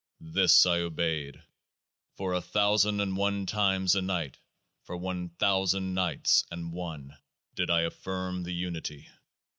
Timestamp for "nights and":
5.93-6.71